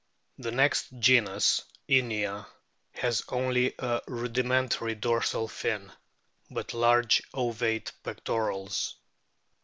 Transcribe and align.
The 0.39 0.49
next 0.51 0.97
genus, 0.97 1.61
INIA, 1.87 2.47
has 2.95 3.21
only 3.29 3.75
a 3.77 4.01
rudimentary 4.07 4.95
dorsal 4.95 5.47
fin, 5.47 5.91
but 6.49 6.73
large 6.73 7.21
ovate 7.35 7.91
pectorals. 8.01 8.95